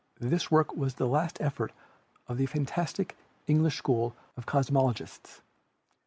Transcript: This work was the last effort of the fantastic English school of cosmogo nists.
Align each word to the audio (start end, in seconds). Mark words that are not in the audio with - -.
This 0.19 0.49
work 0.49 0.73
was 0.75 0.95
the 0.95 1.05
last 1.07 1.39
effort 1.39 1.71
of 2.27 2.39
the 2.39 2.47
fantastic 2.47 3.15
English 3.45 3.77
school 3.77 4.15
of 4.35 4.47
cosmogo 4.47 4.93
nists. 4.93 5.41